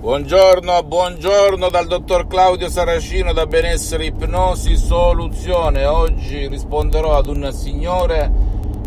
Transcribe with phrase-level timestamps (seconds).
[0.00, 5.86] Buongiorno, buongiorno dal dottor Claudio Saracino da Benessere Ipnosi Soluzione.
[5.86, 8.30] Oggi risponderò ad un signore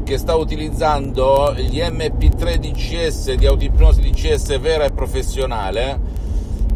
[0.06, 6.00] che sta utilizzando gli MP3 DCS di autoipnosi DCS vera e professionale,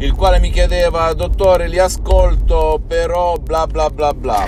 [0.00, 4.44] il quale mi chiedeva, dottore, li ascolto, però bla bla bla bla.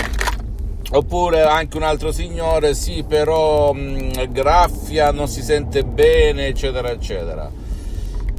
[0.91, 7.58] Oppure anche un altro signore, sì, però mh, graffia, non si sente bene, eccetera, eccetera.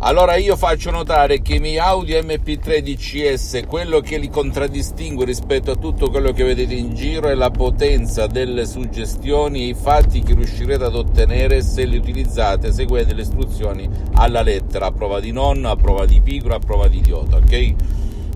[0.01, 5.71] Allora io faccio notare che i miei audio MP3 DCS, quello che li contraddistingue rispetto
[5.71, 10.21] a tutto quello che vedete in giro è la potenza delle suggestioni e i fatti
[10.21, 15.33] che riuscirete ad ottenere se li utilizzate seguendo le istruzioni alla lettera, a prova di
[15.33, 17.75] nonno, a prova di pigro, a prova di idiota, ok?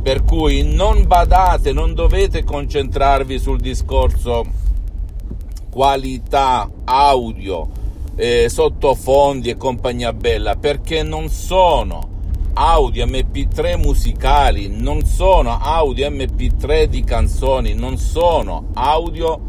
[0.01, 4.45] Per cui non badate, non dovete concentrarvi sul discorso
[5.69, 7.82] qualità audio
[8.15, 12.09] eh, sottofondi e compagnia bella perché non sono
[12.53, 19.39] audio mp3 musicali non sono audio mp3 di canzoni non sono audio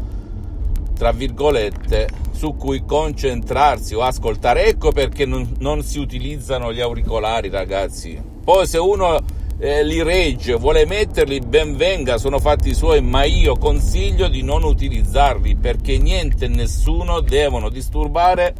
[0.95, 4.65] tra virgolette su cui concentrarsi o ascoltare.
[4.67, 8.21] Ecco perché non, non si utilizzano gli auricolari ragazzi.
[8.43, 9.19] Poi se uno
[9.57, 14.63] eh, li regge, vuole metterli, ben venga, sono fatti suoi, ma io consiglio di non
[14.63, 18.53] utilizzarli perché niente e nessuno devono disturbare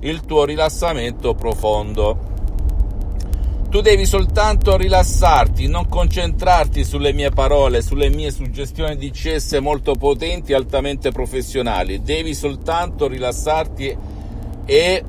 [0.00, 2.34] il tuo rilassamento profondo.
[3.68, 9.94] Tu devi soltanto rilassarti, non concentrarti sulle mie parole, sulle mie suggestioni di CS molto
[9.94, 12.00] potenti altamente professionali.
[12.00, 13.96] Devi soltanto rilassarti
[14.64, 15.04] e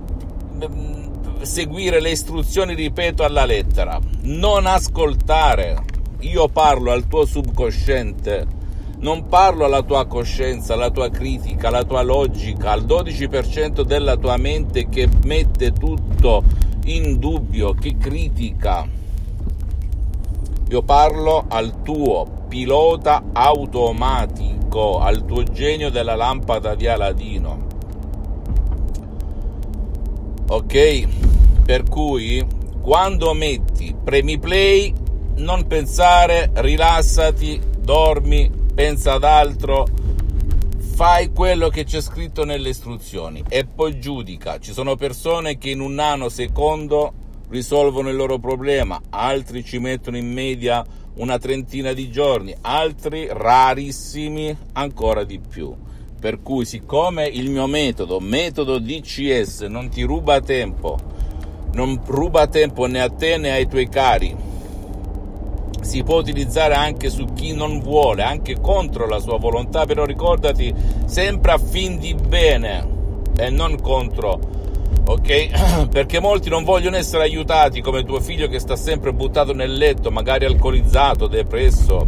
[0.54, 1.07] mm,
[1.42, 4.00] seguire le istruzioni, ripeto, alla lettera.
[4.22, 5.84] Non ascoltare.
[6.22, 8.48] Io parlo al tuo subconsciente,
[9.00, 14.38] non parlo alla tua coscienza, alla tua critica, alla tua logica, al 12% della tua
[14.38, 16.44] mente che mette tutto
[16.86, 18.88] in dubbio, che critica.
[20.70, 27.66] Io parlo al tuo pilota automatico, al tuo genio della lampada di Aladino.
[30.48, 31.27] Ok?
[31.68, 32.42] Per cui
[32.82, 34.94] quando metti premi play,
[35.36, 39.86] non pensare, rilassati, dormi, pensa ad altro,
[40.96, 44.60] fai quello che c'è scritto nelle istruzioni e poi giudica.
[44.60, 47.14] Ci sono persone che in un nanosecondo
[47.50, 50.86] risolvono il loro problema, altri ci mettono in media
[51.16, 55.76] una trentina di giorni, altri rarissimi ancora di più.
[56.18, 61.17] Per cui siccome il mio metodo, metodo DCS, non ti ruba tempo,
[61.78, 64.36] non ruba tempo né a te né ai tuoi cari.
[65.80, 70.74] Si può utilizzare anche su chi non vuole, anche contro la sua volontà, però ricordati
[71.06, 72.96] sempre a fin di bene
[73.38, 74.40] e non contro,
[75.06, 75.88] ok?
[75.94, 80.10] Perché molti non vogliono essere aiutati come tuo figlio che sta sempre buttato nel letto,
[80.10, 82.08] magari alcolizzato, depresso,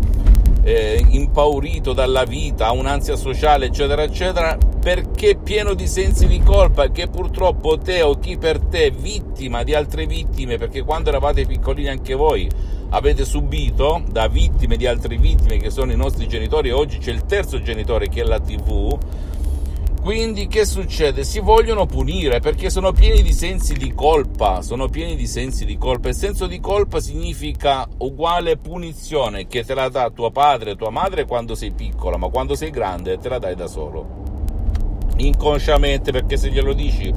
[0.69, 6.91] eh, impaurito dalla vita, ha un'ansia sociale, eccetera, eccetera, perché pieno di sensi di colpa
[6.91, 11.89] che purtroppo te o chi per te, vittima di altre vittime, perché quando eravate piccolini
[11.89, 12.47] anche voi
[12.89, 17.25] avete subito da vittime di altre vittime che sono i nostri genitori, oggi c'è il
[17.25, 18.95] terzo genitore che è la TV,
[20.01, 21.23] quindi che succede?
[21.23, 25.77] Si vogliono punire perché sono pieni di sensi di colpa, sono pieni di sensi di
[25.77, 26.07] colpa.
[26.07, 31.25] Il senso di colpa significa uguale punizione che te la dà tuo padre, tua madre
[31.25, 34.27] quando sei piccola, ma quando sei grande te la dai da solo.
[35.17, 37.13] Inconsciamente perché se glielo dici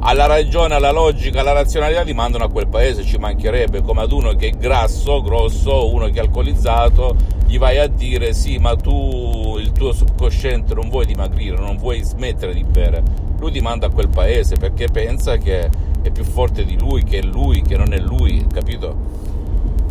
[0.00, 4.12] alla ragione, alla logica, alla razionalità ti mandano a quel paese, ci mancherebbe, come ad
[4.12, 8.74] uno che è grasso, grosso, uno che è alcolizzato, gli vai a dire sì, ma
[8.76, 13.02] tu, il tuo subconsciente non vuoi dimagrire, non vuoi smettere di bere,
[13.38, 15.70] lui ti manda a quel paese perché pensa che
[16.02, 18.94] è più forte di lui, che è lui, che non è lui, capito?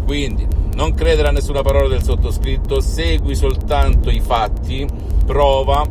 [0.05, 4.85] Quindi non credere a nessuna parola del sottoscritto, segui soltanto i fatti,
[5.25, 5.83] prova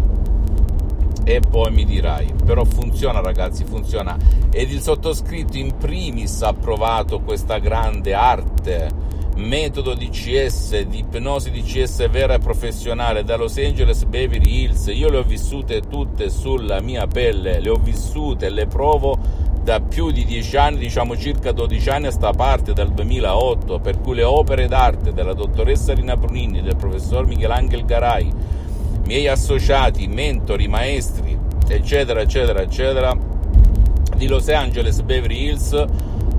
[1.24, 2.32] e poi mi dirai.
[2.44, 4.16] Però funziona ragazzi, funziona.
[4.52, 8.90] Ed il sottoscritto in primis ha provato questa grande arte,
[9.36, 14.86] metodo DCS, di ipnosi DCS vera e professionale da Los Angeles Beverly Hills.
[14.86, 19.18] Io le ho vissute tutte sulla mia pelle, le ho vissute, le provo
[19.62, 24.00] da più di 10 anni, diciamo circa 12 anni a sta parte, dal 2008, per
[24.00, 28.30] cui le opere d'arte della dottoressa Rina Brunini, del professor Michelangelo Garai,
[29.06, 31.36] miei associati, mentori, maestri,
[31.66, 33.16] eccetera, eccetera, eccetera,
[34.16, 35.84] di Los Angeles, Beverly Hills,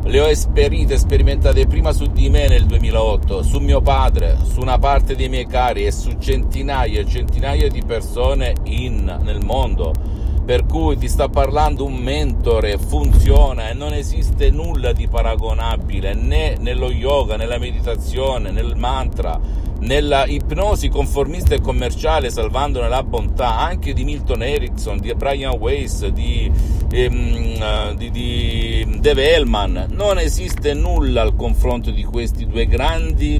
[0.05, 4.77] le ho esperite, sperimentate prima su di me nel 2008, su mio padre, su una
[4.77, 10.15] parte dei miei cari e su centinaia e centinaia di persone in, nel mondo
[10.45, 16.55] per cui ti sta parlando un mentore, funziona e non esiste nulla di paragonabile né
[16.59, 19.39] nello yoga, nella meditazione, nel mantra,
[19.79, 26.05] nella ipnosi conformista e commerciale salvandone la bontà, anche di Milton Erickson, di Brian Weiss,
[26.07, 26.51] di,
[26.91, 29.87] ehm, di, di Dave Hellman.
[29.89, 33.39] Non esiste nulla al confronto di questi due grandi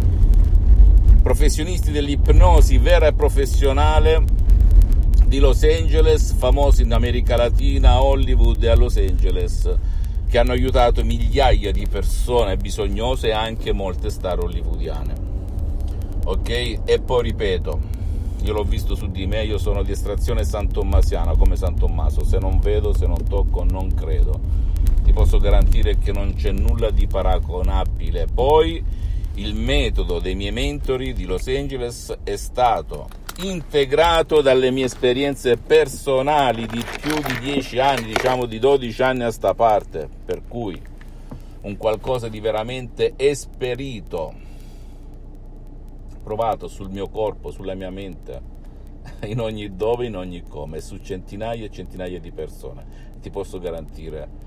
[1.21, 4.23] professionisti dell'ipnosi vera e professionale
[5.25, 9.67] di Los Angeles, famosi in America Latina, Hollywood e a Los Angeles,
[10.29, 15.24] che hanno aiutato migliaia di persone bisognose e anche molte star hollywoodiane.
[16.27, 16.79] Ok?
[16.85, 17.79] E poi ripeto,
[18.41, 22.39] io l'ho visto su di me, io sono di estrazione santommasiana come San Tommaso, se
[22.39, 24.39] non vedo, se non tocco, non credo.
[25.03, 28.27] Ti posso garantire che non c'è nulla di paragonabile.
[28.33, 28.83] Poi
[29.35, 33.07] il metodo dei miei mentori di Los Angeles è stato
[33.43, 39.31] integrato dalle mie esperienze personali di più di 10 anni, diciamo di 12 anni a
[39.31, 40.81] sta parte, per cui
[41.61, 44.33] un qualcosa di veramente esperito,
[46.25, 48.41] provato sul mio corpo, sulla mia mente,
[49.25, 53.13] in ogni dove, in ogni come, su centinaia e centinaia di persone.
[53.21, 54.43] Ti posso garantire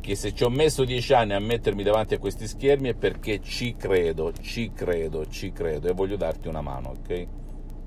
[0.00, 3.40] che se ci ho messo dieci anni a mettermi davanti a questi schermi è perché
[3.40, 7.26] ci credo, ci credo, ci credo e voglio darti una mano, ok?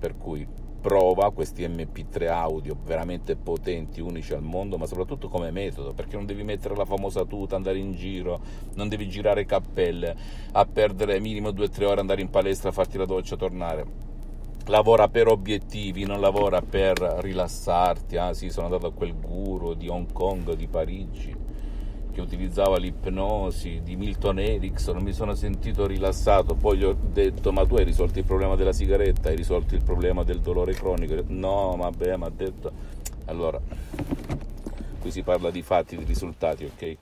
[0.01, 0.45] per cui
[0.81, 6.25] prova questi MP3 audio veramente potenti, unici al mondo, ma soprattutto come metodo, perché non
[6.25, 8.39] devi mettere la famosa tuta, andare in giro,
[8.74, 10.16] non devi girare cappelle,
[10.51, 14.10] a perdere minimo 2-3 ore, andare in palestra, farti la doccia, tornare.
[14.66, 18.18] Lavora per obiettivi, non lavora per rilassarti.
[18.18, 21.50] Ah sì, sono andato a quel guru di Hong Kong, di Parigi
[22.12, 27.66] che utilizzava l'ipnosi di Milton Erickson, mi sono sentito rilassato, poi gli ho detto ma
[27.66, 31.75] tu hai risolto il problema della sigaretta, hai risolto il problema del dolore cronico, no
[31.78, 32.72] vabbè ma ha detto,
[33.25, 33.60] allora
[35.00, 36.98] qui si parla di fatti, di risultati, ok?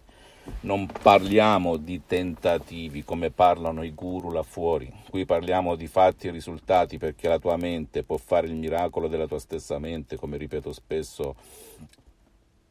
[0.62, 6.32] Non parliamo di tentativi come parlano i guru là fuori, qui parliamo di fatti e
[6.32, 10.72] risultati perché la tua mente può fare il miracolo della tua stessa mente, come ripeto
[10.72, 11.36] spesso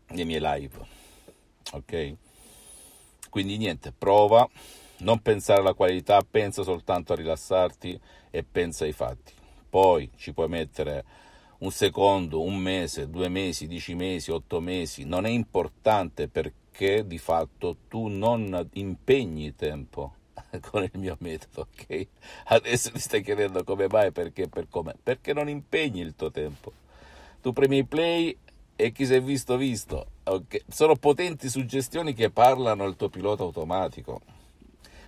[0.09, 0.79] nei miei live,
[1.73, 2.17] ok?
[3.29, 4.49] Quindi niente, prova,
[4.99, 7.99] non pensare alla qualità, pensa soltanto a rilassarti
[8.31, 9.33] e pensa ai fatti.
[9.69, 11.05] Poi ci puoi mettere
[11.59, 17.19] un secondo, un mese, due mesi, dieci mesi, otto mesi, non è importante perché di
[17.19, 20.15] fatto tu non impegni tempo
[20.71, 22.07] con il mio metodo, ok?
[22.47, 24.95] Adesso ti stai chiedendo come mai, perché, per come?
[25.03, 26.73] Perché non impegni il tuo tempo.
[27.41, 28.37] Tu premi play
[28.81, 30.07] e chi si è visto visto.
[30.23, 30.63] Okay.
[30.69, 34.21] Sono potenti suggestioni che parlano al tuo pilota automatico.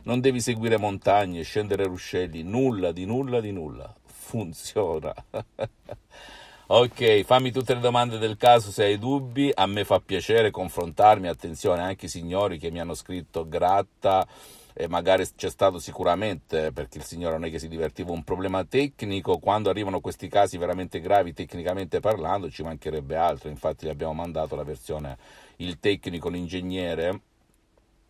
[0.03, 3.95] Non devi seguire montagne, scendere ruscelli, nulla di nulla di nulla.
[4.05, 5.15] Funziona.
[6.67, 9.53] ok, fammi tutte le domande del caso se hai dubbi.
[9.55, 11.29] A me fa piacere confrontarmi.
[11.29, 14.27] Attenzione, anche i signori che mi hanno scritto gratta
[14.75, 18.65] e magari c'è stato sicuramente, perché il signore non è che si divertiva, un problema
[18.65, 24.15] tecnico, quando arrivano questi casi veramente gravi tecnicamente parlando ci mancherebbe altro, infatti gli abbiamo
[24.15, 25.17] mandato la versione,
[25.57, 27.21] il tecnico, l'ingegnere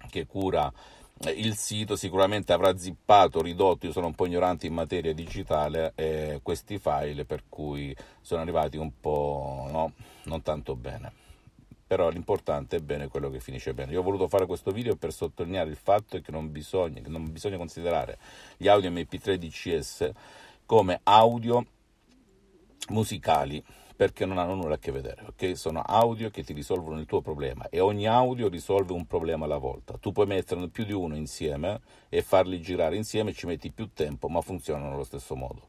[0.08, 0.72] che cura
[1.24, 1.96] eh, il sito.
[1.96, 7.24] Sicuramente avrà zippato, ridotto, io sono un po' ignorante in materia digitale, eh, questi file
[7.24, 9.92] per cui sono arrivati un po' no,
[10.24, 11.28] non tanto bene
[11.90, 13.90] però l'importante è bene quello che finisce bene.
[13.90, 17.32] Io ho voluto fare questo video per sottolineare il fatto che non bisogna, che non
[17.32, 18.16] bisogna considerare
[18.56, 20.10] gli audio MP3 DCS
[20.66, 21.66] come audio
[22.90, 23.60] musicali
[23.96, 25.56] perché non hanno nulla a che vedere, ok?
[25.58, 29.58] Sono audio che ti risolvono il tuo problema e ogni audio risolve un problema alla
[29.58, 29.98] volta.
[29.98, 34.28] Tu puoi metterne più di uno insieme e farli girare insieme, ci metti più tempo,
[34.28, 35.66] ma funzionano allo stesso modo.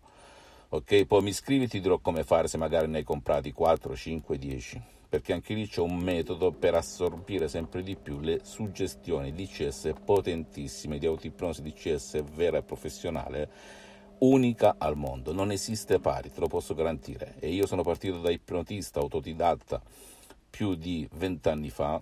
[0.69, 1.03] Ok?
[1.07, 5.00] Poi mi scrivi, ti dirò come fare se magari ne hai comprati 4, 5, 10
[5.12, 11.00] perché anche lì c'è un metodo per assorbire sempre di più le suggestioni DCS potentissime
[11.00, 13.50] di autoipnosi DCS vera e professionale
[14.20, 17.36] unica al mondo, non esiste pari, te lo posso garantire.
[17.39, 19.82] E io sono partito da ipnotista autodidatta
[20.50, 22.01] più di vent'anni fa,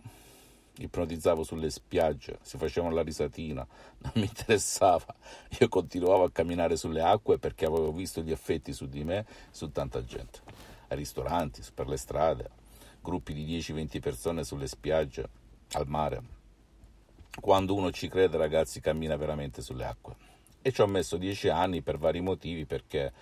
[0.77, 3.65] ipnotizzavo sulle spiagge, si facevano la risatina,
[4.05, 5.15] non mi interessava,
[5.59, 9.71] io continuavo a camminare sulle acque perché avevo visto gli effetti su di me, su
[9.71, 10.41] tanta gente,
[10.89, 12.58] ai ristoranti, per le strade,
[13.01, 15.29] gruppi di 10-20 persone sulle spiagge,
[15.73, 16.21] al mare.
[17.39, 20.15] Quando uno ci crede, ragazzi, cammina veramente sulle acque.
[20.61, 23.13] E ci ho messo 10 anni per vari motivi, perché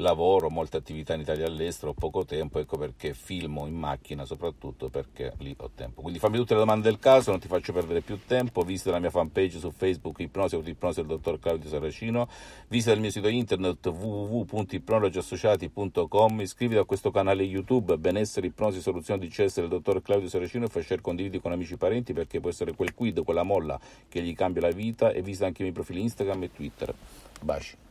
[0.00, 4.24] lavoro, molte attività in Italia e all'estero, ho poco tempo, ecco perché filmo in macchina
[4.24, 6.02] soprattutto perché lì ho tempo.
[6.02, 8.98] Quindi fammi tutte le domande del caso, non ti faccio perdere più tempo, visita la
[8.98, 12.28] mia fanpage su Facebook Ipnosi Ipnosi del dottor Claudio Saracino,
[12.68, 19.28] visita il mio sito internet www.ipnologiassociati.com, iscriviti a questo canale YouTube Benessere Ipnosi Soluzione di
[19.28, 22.50] CS del dottor Claudio Saracino e fai share condividi con amici e parenti perché può
[22.50, 23.78] essere quel quid, quella molla
[24.08, 26.94] che gli cambia la vita e visita anche i miei profili Instagram e Twitter.
[27.42, 27.89] Baci.